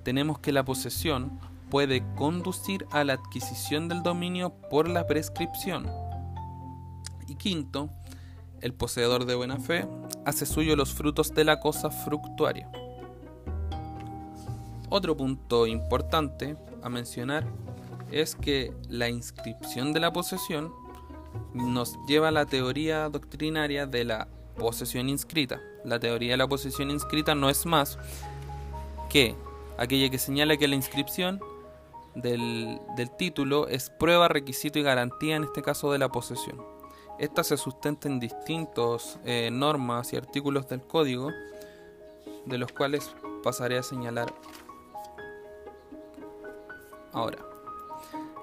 tenemos 0.07 0.39
que 0.39 0.53
la 0.53 0.63
posesión 0.63 1.37
puede 1.69 2.01
conducir 2.15 2.87
a 2.91 3.03
la 3.03 3.11
adquisición 3.11 3.89
del 3.89 4.03
dominio 4.03 4.53
por 4.69 4.87
la 4.87 5.05
prescripción. 5.05 5.85
Y 7.27 7.35
quinto, 7.35 7.89
el 8.61 8.73
poseedor 8.73 9.25
de 9.25 9.35
buena 9.35 9.57
fe 9.57 9.85
hace 10.25 10.45
suyo 10.45 10.77
los 10.77 10.93
frutos 10.93 11.33
de 11.33 11.43
la 11.43 11.59
cosa 11.59 11.89
fructuaria. 11.89 12.71
Otro 14.89 15.17
punto 15.17 15.67
importante 15.67 16.55
a 16.81 16.87
mencionar 16.87 17.45
es 18.09 18.33
que 18.33 18.73
la 18.87 19.09
inscripción 19.09 19.91
de 19.91 19.99
la 19.99 20.13
posesión 20.13 20.71
nos 21.53 21.99
lleva 22.07 22.29
a 22.29 22.31
la 22.31 22.45
teoría 22.45 23.09
doctrinaria 23.09 23.85
de 23.85 24.05
la 24.05 24.29
posesión 24.55 25.09
inscrita. 25.09 25.59
La 25.83 25.99
teoría 25.99 26.31
de 26.31 26.37
la 26.37 26.47
posesión 26.47 26.91
inscrita 26.91 27.35
no 27.35 27.49
es 27.49 27.65
más 27.65 27.99
que 29.09 29.35
aquella 29.77 30.09
que 30.09 30.17
señala 30.17 30.57
que 30.57 30.67
la 30.67 30.75
inscripción 30.75 31.39
del, 32.15 32.79
título 33.17 33.67
es 33.67 33.89
prueba, 33.89 34.27
requisito 34.27 34.79
y 34.79 34.83
garantía 34.83 35.35
en 35.35 35.43
este 35.43 35.61
caso 35.61 35.91
de 35.91 35.99
la 35.99 36.09
posesión. 36.09 36.61
Esta 37.19 37.43
se 37.43 37.57
sustenta 37.57 38.07
en 38.07 38.19
distintos 38.19 39.19
eh, 39.23 39.49
normas 39.51 40.13
y 40.13 40.17
artículos 40.17 40.67
del 40.67 40.81
código, 40.81 41.31
de 42.45 42.57
los 42.57 42.71
cuales 42.71 43.11
pasaré 43.43 43.77
a 43.77 43.83
señalar 43.83 44.33
ahora. 47.13 47.39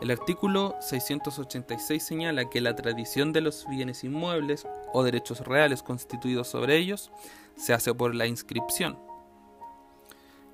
El 0.00 0.10
artículo 0.10 0.76
686 0.80 2.02
señala 2.02 2.50
que 2.50 2.60
la 2.60 2.74
tradición 2.74 3.32
de 3.32 3.40
los 3.40 3.66
bienes 3.68 4.04
inmuebles 4.04 4.66
o 4.92 5.02
derechos 5.02 5.40
reales 5.40 5.82
constituidos 5.82 6.48
sobre 6.48 6.76
ellos 6.76 7.10
se 7.56 7.72
hace 7.72 7.94
por 7.94 8.14
la 8.14 8.26
inscripción 8.26 8.98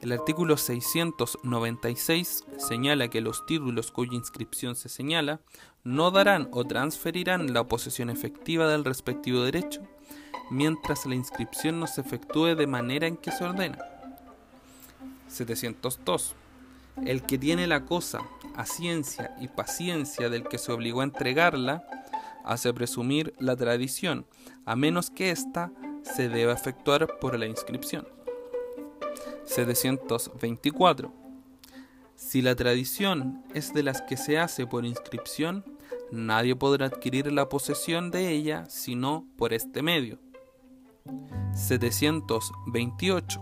el 0.03 0.13
artículo 0.13 0.57
696 0.57 2.45
señala 2.57 3.09
que 3.09 3.21
los 3.21 3.45
títulos 3.45 3.91
cuya 3.91 4.15
inscripción 4.15 4.75
se 4.75 4.89
señala 4.89 5.41
no 5.85 6.11
darán 6.11 6.49
o 6.53 6.65
transferirán 6.65 7.53
la 7.53 7.65
posesión 7.65 8.09
efectiva 8.09 8.69
del 8.69 8.85
respectivo 8.85 9.43
derecho, 9.43 9.83
mientras 10.51 11.05
la 11.07 11.15
inscripción 11.15 11.81
no 11.81 11.87
se 11.87 12.01
efectúe 12.01 12.55
de 12.55 12.67
manera 12.67 13.07
en 13.07 13.17
que 13.17 13.31
se 13.31 13.45
ordena. 13.45 13.79
702. 15.29 16.35
El 17.05 17.23
que 17.23 17.39
tiene 17.39 17.67
la 17.67 17.85
cosa 17.85 18.21
a 18.57 18.67
ciencia 18.67 19.35
y 19.41 19.49
paciencia 19.49 20.29
del 20.29 20.45
que 20.45 20.59
se 20.59 20.73
obligó 20.73 21.03
a 21.03 21.05
entregarla, 21.05 21.85
hace 22.45 22.73
presumir 22.73 23.35
la 23.39 23.55
tradición, 23.55 24.27
a 24.65 24.77
menos 24.77 25.11
que 25.11 25.31
ésta 25.31 25.73
se 26.03 26.29
deba 26.29 26.53
efectuar 26.53 27.19
por 27.21 27.39
la 27.39 27.47
inscripción. 27.47 28.07
724. 29.51 31.13
Si 32.15 32.41
la 32.41 32.55
tradición 32.55 33.43
es 33.53 33.75
de 33.75 33.83
las 33.83 34.01
que 34.03 34.17
se 34.17 34.39
hace 34.39 34.65
por 34.67 34.87
inscripción, 34.87 35.65
nadie 36.13 36.55
podrá 36.55 36.87
adquirir 36.87 37.33
la 37.33 37.49
posesión 37.49 38.13
de 38.13 38.31
ella 38.31 38.67
sino 38.69 39.27
por 39.37 39.53
este 39.53 39.83
medio. 39.83 40.19
728. 41.55 43.41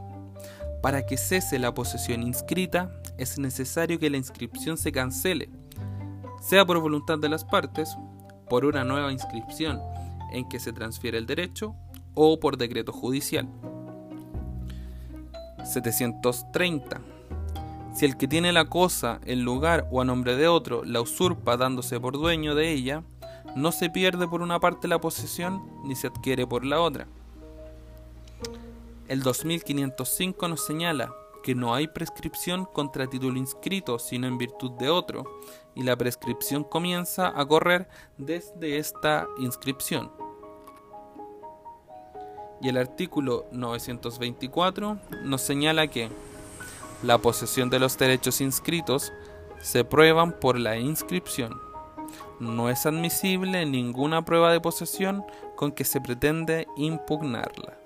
Para 0.83 1.05
que 1.05 1.19
cese 1.19 1.59
la 1.59 1.75
posesión 1.75 2.23
inscrita, 2.23 2.91
es 3.19 3.39
necesario 3.39 3.99
que 3.99 4.09
la 4.09 4.17
inscripción 4.17 4.79
se 4.79 4.93
cancele, 4.93 5.51
sea 6.41 6.65
por 6.65 6.81
voluntad 6.81 7.19
de 7.19 7.29
las 7.29 7.45
partes, 7.45 7.95
por 8.49 8.65
una 8.65 8.83
nueva 8.83 9.13
inscripción 9.13 9.79
en 10.33 10.49
que 10.49 10.59
se 10.59 10.73
transfiere 10.73 11.19
el 11.19 11.27
derecho 11.27 11.75
o 12.15 12.41
por 12.41 12.57
decreto 12.57 12.93
judicial. 12.93 13.47
730. 15.69 17.01
Si 17.95 18.05
el 18.05 18.17
que 18.17 18.29
tiene 18.29 18.53
la 18.53 18.67
cosa, 18.67 19.21
el 19.25 19.43
lugar 19.43 19.87
o 19.91 20.01
a 20.01 20.05
nombre 20.05 20.37
de 20.37 20.49
otro 20.49 20.85
la 20.85 21.01
usurpa 21.01 21.57
dándose 21.57 21.99
por 22.01 22.19
dueño 22.19 22.55
de 22.55 22.73
ella, 22.73 23.03
no 23.57 23.73
se 23.73 23.91
pierde 23.91 24.29
por 24.29 24.43
una 24.43 24.61
parte 24.61 24.89
la 24.89 25.01
posesión 25.01 25.63
ni 25.85 25.97
se 25.97 26.07
adquiere 26.07 26.47
por 26.47 26.65
la 26.65 26.81
otra. 26.81 27.07
El 29.09 29.23
2505 29.23 30.49
nos 30.49 30.65
señala 30.65 31.13
que 31.43 31.55
no 31.55 31.75
hay 31.75 31.89
prescripción 31.89 32.67
contra 32.67 33.07
título 33.07 33.39
inscrito, 33.39 33.99
sino 33.99 34.27
en 34.27 34.39
virtud 34.39 34.73
de 34.73 34.91
otro, 34.91 35.41
y 35.75 35.83
la 35.83 35.97
prescripción 35.97 36.63
comienza 36.63 37.33
a 37.35 37.47
correr 37.47 37.89
desde 38.19 38.79
esta 38.79 39.27
inscripción. 39.39 40.11
Y 42.61 42.69
el 42.69 42.77
artículo 42.77 43.47
924 43.53 44.99
nos 45.25 45.43
señala 45.43 45.87
que 45.87 46.11
la 47.03 47.19
posesión 47.19 47.71
de 47.71 47.79
los 47.79 47.97
derechos 47.97 48.41
inscritos 48.41 49.13
se 49.61 49.85
prueban 49.85 50.33
por 50.33 50.59
la 50.59 50.77
inscripción. 50.77 51.61
No 52.41 52.71
es 52.71 52.87
admisible 52.87 53.67
ninguna 53.67 54.25
prueba 54.25 54.53
de 54.53 54.61
posesión 54.61 55.25
con 55.57 55.73
que 55.73 55.85
se 55.85 56.01
pretende 56.01 56.67
impugnarla. 56.77 57.78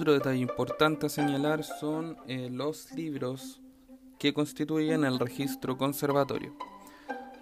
Otro 0.00 0.14
detalle 0.14 0.38
importante 0.38 1.04
a 1.04 1.08
señalar 1.10 1.62
son 1.62 2.16
eh, 2.26 2.48
los 2.50 2.90
libros 2.92 3.60
que 4.18 4.32
constituyen 4.32 5.04
el 5.04 5.18
registro 5.18 5.76
conservatorio. 5.76 6.54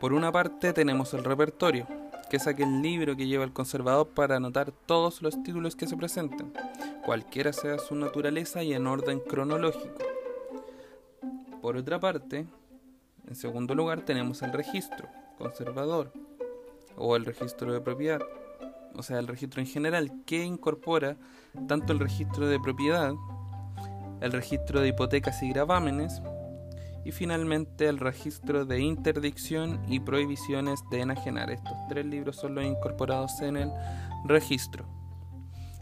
Por 0.00 0.12
una 0.12 0.32
parte 0.32 0.72
tenemos 0.72 1.14
el 1.14 1.22
repertorio, 1.22 1.86
que 2.28 2.38
es 2.38 2.48
aquel 2.48 2.82
libro 2.82 3.16
que 3.16 3.28
lleva 3.28 3.44
el 3.44 3.52
conservador 3.52 4.08
para 4.08 4.38
anotar 4.38 4.72
todos 4.72 5.22
los 5.22 5.40
títulos 5.44 5.76
que 5.76 5.86
se 5.86 5.96
presenten, 5.96 6.52
cualquiera 7.04 7.52
sea 7.52 7.78
su 7.78 7.94
naturaleza 7.94 8.64
y 8.64 8.72
en 8.72 8.88
orden 8.88 9.20
cronológico. 9.20 9.94
Por 11.62 11.76
otra 11.76 12.00
parte, 12.00 12.44
en 13.28 13.34
segundo 13.36 13.76
lugar 13.76 14.00
tenemos 14.00 14.42
el 14.42 14.52
registro 14.52 15.08
conservador 15.38 16.12
o 16.96 17.14
el 17.14 17.24
registro 17.24 17.72
de 17.72 17.80
propiedad, 17.80 18.20
o 18.94 19.02
sea, 19.02 19.18
el 19.18 19.26
registro 19.26 19.60
en 19.60 19.66
general, 19.66 20.12
que 20.26 20.44
incorpora 20.44 21.16
tanto 21.66 21.92
el 21.92 21.98
registro 21.98 22.46
de 22.48 22.58
propiedad, 22.60 23.12
el 24.20 24.32
registro 24.32 24.80
de 24.80 24.88
hipotecas 24.88 25.42
y 25.42 25.50
gravámenes, 25.50 26.20
y 27.04 27.12
finalmente 27.12 27.88
el 27.88 27.98
registro 27.98 28.66
de 28.66 28.80
interdicción 28.80 29.80
y 29.88 30.00
prohibiciones 30.00 30.80
de 30.90 31.00
enajenar. 31.00 31.50
Estos 31.50 31.72
tres 31.88 32.04
libros 32.04 32.36
son 32.36 32.54
los 32.54 32.64
incorporados 32.64 33.40
en 33.40 33.56
el 33.56 33.70
registro. 34.26 34.86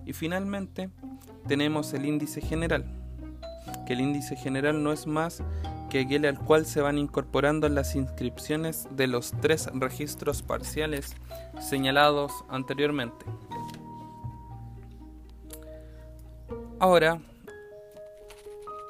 Y 0.05 0.13
finalmente 0.13 0.91
tenemos 1.49 1.93
el 1.95 2.07
índice 2.07 2.41
general, 2.41 2.85
que 3.87 3.95
el 3.95 4.01
índice 4.01 4.37
general 4.37 4.83
no 4.83 4.93
es 4.93 5.07
más 5.07 5.43
que 5.97 6.03
aquel 6.03 6.27
al 6.27 6.39
cual 6.39 6.67
se 6.67 6.83
van 6.83 6.99
incorporando 6.99 7.67
las 7.71 7.95
inscripciones 7.95 8.87
de 8.91 9.07
los 9.07 9.33
tres 9.41 9.71
registros 9.73 10.43
parciales 10.43 11.17
señalados 11.59 12.33
anteriormente. 12.51 13.25
Ahora, 16.79 17.19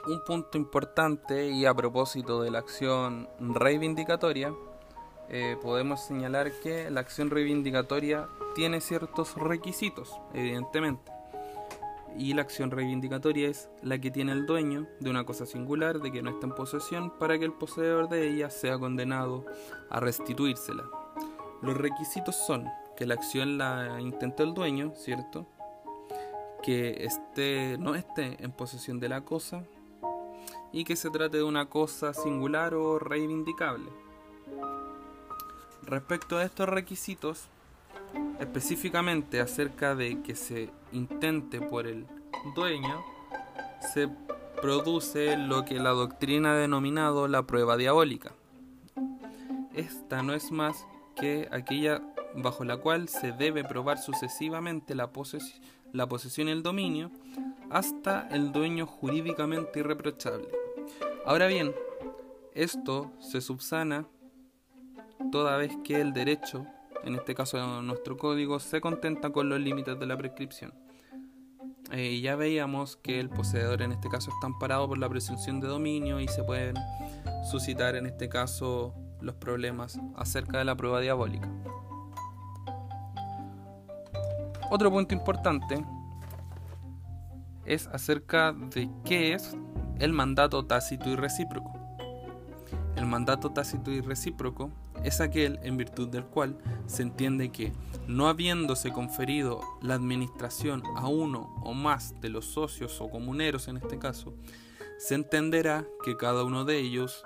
un 0.08 0.24
punto 0.26 0.58
importante 0.58 1.48
y 1.48 1.64
a 1.64 1.74
propósito 1.74 2.42
de 2.42 2.50
la 2.50 2.58
acción 2.58 3.28
reivindicatoria, 3.38 4.52
eh, 5.28 5.56
podemos 5.62 6.04
señalar 6.04 6.50
que 6.60 6.90
la 6.90 7.00
acción 7.00 7.30
reivindicatoria 7.30 8.26
tiene 8.56 8.80
ciertos 8.80 9.36
requisitos, 9.36 10.10
evidentemente 10.34 11.15
y 12.18 12.34
la 12.34 12.42
acción 12.42 12.70
reivindicatoria 12.70 13.48
es 13.48 13.68
la 13.82 13.98
que 13.98 14.10
tiene 14.10 14.32
el 14.32 14.46
dueño 14.46 14.86
de 15.00 15.10
una 15.10 15.24
cosa 15.24 15.46
singular 15.46 16.00
de 16.00 16.10
que 16.10 16.22
no 16.22 16.30
está 16.30 16.46
en 16.46 16.54
posesión 16.54 17.10
para 17.18 17.38
que 17.38 17.44
el 17.44 17.52
poseedor 17.52 18.08
de 18.08 18.28
ella 18.28 18.50
sea 18.50 18.78
condenado 18.78 19.44
a 19.90 20.00
restituírsela. 20.00 20.84
Los 21.62 21.76
requisitos 21.76 22.36
son 22.36 22.66
que 22.96 23.06
la 23.06 23.14
acción 23.14 23.58
la 23.58 24.00
intente 24.00 24.42
el 24.42 24.54
dueño, 24.54 24.92
¿cierto? 24.96 25.46
Que 26.62 27.04
esté, 27.04 27.76
no 27.78 27.94
esté 27.94 28.42
en 28.42 28.52
posesión 28.52 28.98
de 28.98 29.08
la 29.08 29.20
cosa 29.22 29.62
y 30.72 30.84
que 30.84 30.96
se 30.96 31.10
trate 31.10 31.38
de 31.38 31.42
una 31.42 31.66
cosa 31.66 32.14
singular 32.14 32.74
o 32.74 32.98
reivindicable. 32.98 33.90
Respecto 35.82 36.38
a 36.38 36.44
estos 36.44 36.68
requisitos, 36.68 37.48
específicamente 38.40 39.40
acerca 39.40 39.94
de 39.94 40.22
que 40.22 40.34
se 40.34 40.70
intente 40.92 41.60
por 41.60 41.86
el 41.86 42.06
dueño, 42.54 43.04
se 43.92 44.08
produce 44.60 45.36
lo 45.36 45.64
que 45.64 45.78
la 45.78 45.90
doctrina 45.90 46.52
ha 46.52 46.56
denominado 46.56 47.28
la 47.28 47.46
prueba 47.46 47.76
diabólica. 47.76 48.32
Esta 49.74 50.22
no 50.22 50.34
es 50.34 50.50
más 50.50 50.86
que 51.14 51.48
aquella 51.50 52.02
bajo 52.34 52.64
la 52.64 52.78
cual 52.78 53.08
se 53.08 53.32
debe 53.32 53.64
probar 53.64 53.98
sucesivamente 53.98 54.94
la, 54.94 55.10
la 55.92 56.08
posesión 56.08 56.48
y 56.48 56.50
el 56.50 56.62
dominio 56.62 57.10
hasta 57.70 58.28
el 58.30 58.52
dueño 58.52 58.86
jurídicamente 58.86 59.80
irreprochable. 59.80 60.48
Ahora 61.24 61.46
bien, 61.46 61.74
esto 62.54 63.10
se 63.20 63.40
subsana 63.40 64.06
toda 65.32 65.56
vez 65.56 65.76
que 65.82 66.00
el 66.00 66.12
derecho 66.12 66.66
en 67.06 67.14
este 67.14 67.34
caso 67.34 67.82
nuestro 67.82 68.16
código, 68.16 68.58
se 68.58 68.80
contenta 68.80 69.30
con 69.30 69.48
los 69.48 69.60
límites 69.60 69.98
de 69.98 70.06
la 70.06 70.16
prescripción. 70.16 70.74
Eh, 71.92 72.20
ya 72.20 72.34
veíamos 72.34 72.96
que 72.96 73.20
el 73.20 73.30
poseedor 73.30 73.80
en 73.82 73.92
este 73.92 74.08
caso 74.08 74.30
está 74.30 74.48
amparado 74.48 74.88
por 74.88 74.98
la 74.98 75.08
presunción 75.08 75.60
de 75.60 75.68
dominio 75.68 76.18
y 76.18 76.26
se 76.26 76.42
pueden 76.42 76.74
suscitar 77.48 77.94
en 77.94 78.06
este 78.06 78.28
caso 78.28 78.92
los 79.20 79.36
problemas 79.36 80.00
acerca 80.16 80.58
de 80.58 80.64
la 80.64 80.76
prueba 80.76 81.00
diabólica. 81.00 81.48
Otro 84.68 84.90
punto 84.90 85.14
importante 85.14 85.84
es 87.64 87.86
acerca 87.86 88.52
de 88.52 88.90
qué 89.04 89.32
es 89.32 89.56
el 90.00 90.12
mandato 90.12 90.66
tácito 90.66 91.08
y 91.08 91.14
recíproco. 91.14 91.72
El 92.96 93.06
mandato 93.06 93.52
tácito 93.52 93.92
y 93.92 94.00
recíproco 94.00 94.72
es 95.06 95.20
aquel 95.20 95.60
en 95.62 95.76
virtud 95.76 96.08
del 96.08 96.24
cual 96.24 96.58
se 96.86 97.02
entiende 97.02 97.52
que, 97.52 97.72
no 98.08 98.28
habiéndose 98.28 98.92
conferido 98.92 99.60
la 99.80 99.94
administración 99.94 100.82
a 100.96 101.06
uno 101.06 101.54
o 101.62 101.74
más 101.74 102.20
de 102.20 102.28
los 102.28 102.44
socios 102.44 103.00
o 103.00 103.08
comuneros 103.08 103.68
en 103.68 103.76
este 103.76 104.00
caso, 104.00 104.34
se 104.98 105.14
entenderá 105.14 105.86
que 106.04 106.16
cada 106.16 106.42
uno 106.42 106.64
de 106.64 106.78
ellos 106.78 107.24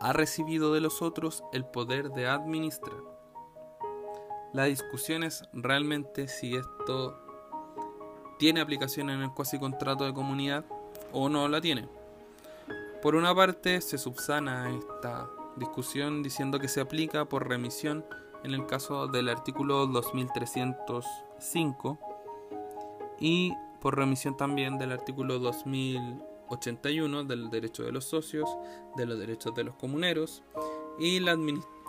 ha 0.00 0.12
recibido 0.12 0.74
de 0.74 0.80
los 0.80 1.00
otros 1.00 1.44
el 1.52 1.64
poder 1.64 2.10
de 2.10 2.26
administrar. 2.26 3.00
La 4.52 4.64
discusión 4.64 5.22
es 5.22 5.44
realmente 5.52 6.26
si 6.26 6.56
esto 6.56 7.16
tiene 8.40 8.60
aplicación 8.60 9.10
en 9.10 9.22
el 9.22 9.30
cuasi 9.30 9.60
contrato 9.60 10.04
de 10.04 10.12
comunidad 10.12 10.64
o 11.12 11.28
no 11.28 11.46
la 11.46 11.60
tiene. 11.60 11.88
Por 13.00 13.14
una 13.14 13.32
parte 13.32 13.80
se 13.80 13.96
subsana 13.96 14.76
esta 14.76 15.30
discusión 15.56 16.22
diciendo 16.22 16.58
que 16.58 16.68
se 16.68 16.80
aplica 16.80 17.26
por 17.26 17.48
remisión 17.48 18.04
en 18.44 18.54
el 18.54 18.66
caso 18.66 19.06
del 19.06 19.28
artículo 19.28 19.86
2305 19.86 21.98
y 23.20 23.52
por 23.80 23.96
remisión 23.96 24.36
también 24.36 24.78
del 24.78 24.92
artículo 24.92 25.38
2081 25.38 27.24
del 27.24 27.50
derecho 27.50 27.84
de 27.84 27.92
los 27.92 28.04
socios, 28.04 28.48
de 28.96 29.06
los 29.06 29.18
derechos 29.18 29.54
de 29.54 29.64
los 29.64 29.74
comuneros 29.76 30.42
y, 30.98 31.20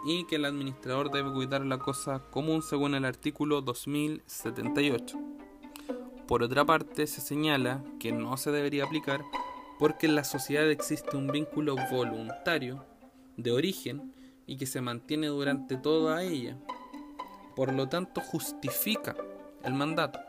y 0.05 0.25
que 0.25 0.35
el 0.35 0.45
administrador 0.45 1.11
debe 1.11 1.31
cuidar 1.31 1.65
la 1.65 1.79
cosa 1.79 2.23
común 2.31 2.61
según 2.61 2.95
el 2.95 3.05
artículo 3.05 3.61
2078. 3.61 5.17
Por 6.27 6.43
otra 6.43 6.65
parte, 6.65 7.07
se 7.07 7.21
señala 7.21 7.83
que 7.99 8.11
no 8.11 8.37
se 8.37 8.51
debería 8.51 8.85
aplicar 8.85 9.23
porque 9.77 10.05
en 10.05 10.15
la 10.15 10.23
sociedad 10.23 10.69
existe 10.69 11.17
un 11.17 11.27
vínculo 11.27 11.75
voluntario 11.91 12.85
de 13.37 13.51
origen 13.51 14.13
y 14.45 14.57
que 14.57 14.65
se 14.65 14.81
mantiene 14.81 15.27
durante 15.27 15.77
toda 15.77 16.23
ella. 16.23 16.57
Por 17.55 17.73
lo 17.73 17.87
tanto, 17.87 18.21
justifica 18.21 19.15
el 19.63 19.73
mandato, 19.73 20.19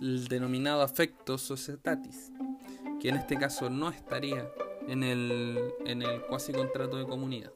el 0.00 0.28
denominado 0.28 0.82
afecto 0.82 1.36
societatis, 1.38 2.32
que 3.00 3.08
en 3.08 3.16
este 3.16 3.36
caso 3.36 3.68
no 3.70 3.90
estaría 3.90 4.48
en 4.88 5.02
el, 5.02 5.72
en 5.84 6.02
el 6.02 6.22
cuasi 6.22 6.52
contrato 6.52 6.96
de 6.96 7.06
comunidad. 7.06 7.52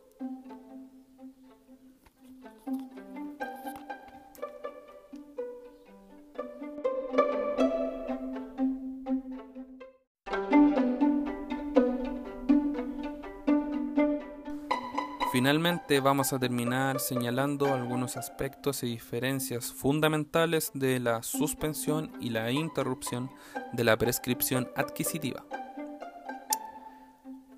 Vamos 15.98 16.32
a 16.32 16.38
terminar 16.38 17.00
señalando 17.00 17.74
algunos 17.74 18.16
aspectos 18.16 18.84
y 18.84 18.86
diferencias 18.86 19.72
fundamentales 19.72 20.70
de 20.72 21.00
la 21.00 21.24
suspensión 21.24 22.12
y 22.20 22.30
la 22.30 22.52
interrupción 22.52 23.28
de 23.72 23.82
la 23.82 23.96
prescripción 23.96 24.70
adquisitiva. 24.76 25.44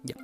Ya. 0.03 0.15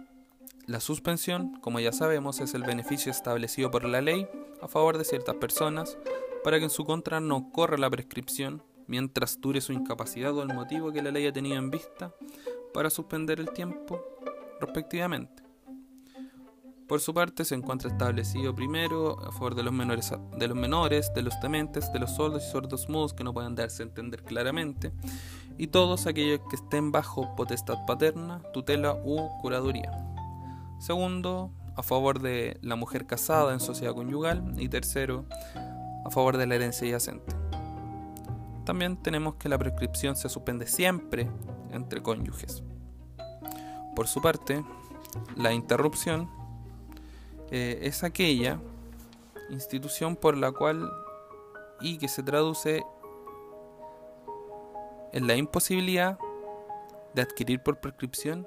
La 0.64 0.80
suspensión, 0.80 1.60
como 1.60 1.80
ya 1.80 1.92
sabemos, 1.92 2.40
es 2.40 2.54
el 2.54 2.62
beneficio 2.62 3.12
establecido 3.12 3.70
por 3.70 3.84
la 3.84 4.00
ley 4.00 4.26
a 4.62 4.68
favor 4.68 4.96
de 4.96 5.04
ciertas 5.04 5.36
personas 5.36 5.98
para 6.42 6.58
que 6.58 6.64
en 6.64 6.70
su 6.70 6.86
contra 6.86 7.20
no 7.20 7.52
corra 7.52 7.76
la 7.76 7.90
prescripción 7.90 8.62
mientras 8.86 9.38
dure 9.38 9.60
su 9.60 9.74
incapacidad 9.74 10.34
o 10.34 10.42
el 10.42 10.54
motivo 10.54 10.92
que 10.92 11.02
la 11.02 11.10
ley 11.10 11.26
ha 11.26 11.32
tenido 11.32 11.56
en 11.56 11.70
vista 11.70 12.14
para 12.72 12.88
suspender 12.88 13.38
el 13.38 13.50
tiempo 13.50 14.02
respectivamente. 14.60 15.47
Por 16.88 17.00
su 17.00 17.12
parte, 17.12 17.44
se 17.44 17.54
encuentra 17.54 17.90
establecido 17.90 18.54
primero 18.54 19.20
a 19.20 19.30
favor 19.30 19.54
de 19.54 19.62
los 19.62 19.74
menores, 19.74 20.10
de 20.38 20.48
los 20.48 20.56
menores, 20.56 21.12
de 21.14 21.20
los 21.20 21.38
tementes, 21.38 21.92
de 21.92 21.98
los 21.98 22.12
sordos 22.12 22.42
y 22.46 22.50
sordos 22.50 22.88
mudos 22.88 23.12
que 23.12 23.24
no 23.24 23.34
puedan 23.34 23.54
darse 23.54 23.82
a 23.82 23.86
entender 23.86 24.22
claramente, 24.22 24.92
y 25.58 25.66
todos 25.66 26.06
aquellos 26.06 26.40
que 26.48 26.56
estén 26.56 26.90
bajo 26.90 27.36
potestad 27.36 27.84
paterna, 27.86 28.40
tutela 28.54 28.94
u 29.04 29.28
curaduría. 29.42 29.92
Segundo, 30.78 31.50
a 31.76 31.82
favor 31.82 32.20
de 32.20 32.58
la 32.62 32.74
mujer 32.74 33.06
casada 33.06 33.52
en 33.52 33.60
sociedad 33.60 33.94
conyugal, 33.94 34.54
y 34.56 34.70
tercero, 34.70 35.26
a 36.06 36.10
favor 36.10 36.38
de 36.38 36.46
la 36.46 36.54
herencia 36.54 36.88
yacente. 36.88 37.36
También 38.64 38.96
tenemos 38.96 39.34
que 39.34 39.50
la 39.50 39.58
prescripción 39.58 40.16
se 40.16 40.30
suspende 40.30 40.66
siempre 40.66 41.28
entre 41.70 42.02
cónyuges. 42.02 42.62
Por 43.94 44.08
su 44.08 44.22
parte, 44.22 44.64
la 45.36 45.52
interrupción 45.52 46.37
eh, 47.50 47.78
es 47.82 48.04
aquella 48.04 48.60
institución 49.50 50.16
por 50.16 50.36
la 50.36 50.52
cual 50.52 50.90
y 51.80 51.98
que 51.98 52.08
se 52.08 52.22
traduce 52.22 52.84
en 55.12 55.26
la 55.26 55.36
imposibilidad 55.36 56.18
de 57.14 57.22
adquirir 57.22 57.62
por 57.62 57.80
prescripción, 57.80 58.46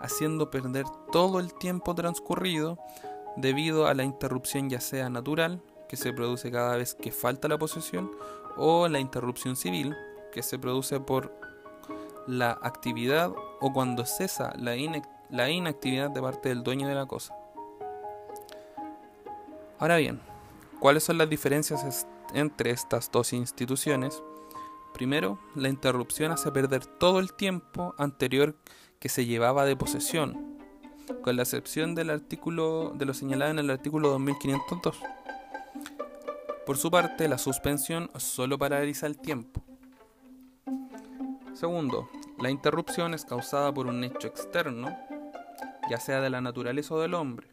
haciendo 0.00 0.50
perder 0.50 0.86
todo 1.12 1.40
el 1.40 1.52
tiempo 1.54 1.94
transcurrido 1.94 2.78
debido 3.36 3.86
a 3.86 3.94
la 3.94 4.04
interrupción 4.04 4.70
ya 4.70 4.80
sea 4.80 5.10
natural, 5.10 5.62
que 5.88 5.96
se 5.96 6.12
produce 6.12 6.50
cada 6.50 6.76
vez 6.76 6.94
que 6.94 7.12
falta 7.12 7.48
la 7.48 7.58
posesión, 7.58 8.10
o 8.56 8.88
la 8.88 9.00
interrupción 9.00 9.56
civil, 9.56 9.94
que 10.32 10.42
se 10.42 10.58
produce 10.58 11.00
por 11.00 11.32
la 12.26 12.52
actividad 12.62 13.32
o 13.60 13.72
cuando 13.72 14.06
cesa 14.06 14.52
la, 14.56 14.74
la 15.30 15.50
inactividad 15.50 16.10
de 16.10 16.20
parte 16.20 16.48
del 16.48 16.62
dueño 16.62 16.88
de 16.88 16.94
la 16.94 17.06
cosa. 17.06 17.34
Ahora 19.80 19.96
bien, 19.96 20.20
¿cuáles 20.78 21.04
son 21.04 21.16
las 21.16 21.30
diferencias 21.30 22.06
entre 22.34 22.70
estas 22.70 23.10
dos 23.10 23.32
instituciones? 23.32 24.22
Primero, 24.92 25.38
la 25.54 25.70
interrupción 25.70 26.32
hace 26.32 26.52
perder 26.52 26.84
todo 26.84 27.18
el 27.18 27.32
tiempo 27.32 27.94
anterior 27.96 28.54
que 28.98 29.08
se 29.08 29.24
llevaba 29.24 29.64
de 29.64 29.76
posesión, 29.76 30.58
con 31.22 31.36
la 31.36 31.44
excepción 31.44 31.94
del 31.94 32.10
artículo 32.10 32.92
de 32.94 33.06
lo 33.06 33.14
señalado 33.14 33.52
en 33.52 33.58
el 33.58 33.70
artículo 33.70 34.10
2502. 34.10 35.00
Por 36.66 36.76
su 36.76 36.90
parte, 36.90 37.26
la 37.26 37.38
suspensión 37.38 38.10
solo 38.18 38.58
paraliza 38.58 39.06
el 39.06 39.16
tiempo. 39.16 39.64
Segundo, 41.54 42.10
la 42.38 42.50
interrupción 42.50 43.14
es 43.14 43.24
causada 43.24 43.72
por 43.72 43.86
un 43.86 44.04
hecho 44.04 44.28
externo, 44.28 44.94
ya 45.88 45.98
sea 45.98 46.20
de 46.20 46.28
la 46.28 46.42
naturaleza 46.42 46.94
o 46.94 47.00
del 47.00 47.14
hombre 47.14 47.49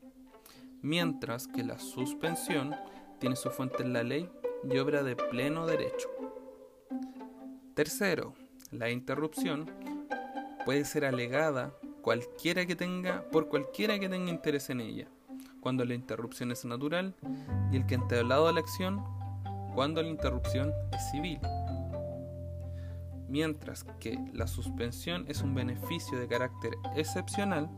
mientras 0.82 1.48
que 1.48 1.64
la 1.64 1.80
suspensión 1.80 2.76
tiene 3.20 3.36
su 3.36 3.50
fuente 3.50 3.84
en 3.84 3.94
la 3.94 4.04
ley 4.04 4.30
y 4.64 4.78
obra 4.78 5.04
de 5.04 5.16
pleno 5.16 5.66
derecho. 5.66 6.10
Tercero, 7.74 8.34
la 8.72 8.90
interrupción 8.90 9.70
puede 10.66 10.84
ser 10.86 11.06
alegada 11.06 11.74
cualquiera 12.02 12.66
que 12.66 12.76
tenga 12.76 13.24
por 13.32 13.48
cualquiera 13.48 14.00
que 14.00 14.10
tenga 14.10 14.30
interés 14.30 14.70
en 14.70 14.82
ella, 14.82 15.08
cuando 15.62 15.86
la 15.86 15.94
interrupción 15.94 16.52
es 16.52 16.66
natural 16.66 17.16
y 17.72 17.78
el 17.78 17.86
que 17.86 17.96
entablado 17.96 18.52
la 18.52 18.60
acción 18.60 19.04
cuando 19.76 20.02
la 20.02 20.10
interrupción 20.10 20.74
es 20.92 21.12
civil. 21.12 21.40
Mientras 23.30 23.84
que 24.00 24.18
la 24.34 24.48
suspensión 24.48 25.26
es 25.28 25.42
un 25.42 25.54
beneficio 25.54 26.18
de 26.18 26.28
carácter 26.28 26.74
excepcional 26.96 27.70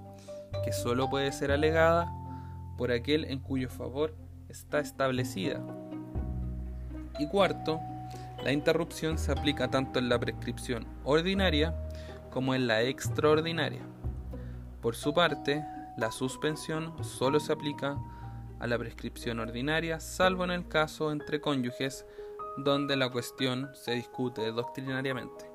que 0.63 0.71
solo 0.71 1.09
puede 1.09 1.31
ser 1.31 1.51
alegada 1.51 2.09
por 2.79 2.93
aquel 2.93 3.25
en 3.25 3.39
cuyo 3.39 3.69
favor 3.69 4.15
está 4.47 4.79
establecida. 4.79 5.59
Y 7.19 7.27
cuarto, 7.27 7.81
la 8.41 8.53
interrupción 8.53 9.17
se 9.17 9.33
aplica 9.33 9.69
tanto 9.69 9.99
en 9.99 10.07
la 10.07 10.17
prescripción 10.17 10.87
ordinaria 11.03 11.75
como 12.31 12.55
en 12.55 12.67
la 12.67 12.81
extraordinaria. 12.83 13.81
Por 14.81 14.95
su 14.95 15.13
parte, 15.13 15.61
la 15.97 16.09
suspensión 16.13 17.03
solo 17.03 17.41
se 17.41 17.51
aplica 17.51 17.97
a 18.61 18.67
la 18.67 18.77
prescripción 18.77 19.41
ordinaria, 19.41 19.99
salvo 19.99 20.45
en 20.45 20.51
el 20.51 20.65
caso 20.69 21.11
entre 21.11 21.41
cónyuges 21.41 22.05
donde 22.63 22.95
la 22.95 23.09
cuestión 23.09 23.69
se 23.73 23.91
discute 23.91 24.53
doctrinariamente. 24.53 25.48